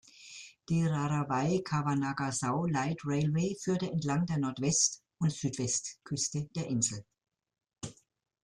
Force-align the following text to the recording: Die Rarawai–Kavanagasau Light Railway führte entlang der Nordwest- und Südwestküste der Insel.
Die 0.67 0.83
Rarawai–Kavanagasau 0.87 2.65
Light 2.65 3.01
Railway 3.05 3.55
führte 3.61 3.85
entlang 3.91 4.25
der 4.25 4.39
Nordwest- 4.39 5.03
und 5.19 5.31
Südwestküste 5.31 6.49
der 6.55 6.65
Insel. 6.65 7.05